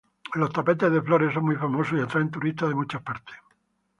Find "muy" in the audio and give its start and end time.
1.45-1.55